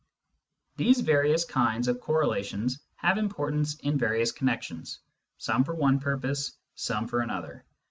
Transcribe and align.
These 0.77 1.01
various 1.01 1.45
kinds 1.45 1.87
of 1.87 1.99
correlations 2.01 2.79
have 2.95 3.19
importance 3.19 3.75
in 3.81 3.99
various 3.99 4.31
connections, 4.31 4.97
some 5.37 5.63
for 5.63 5.75
one 5.75 5.99
purpose, 5.99 6.53
some 6.73 7.07
for 7.07 7.19
another. 7.19 7.63